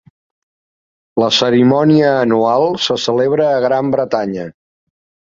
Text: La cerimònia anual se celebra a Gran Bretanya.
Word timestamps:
La 1.23 1.27
cerimònia 1.39 2.13
anual 2.21 2.65
se 2.85 2.97
celebra 3.03 3.45
a 3.49 3.59
Gran 3.65 3.93
Bretanya. 3.97 4.47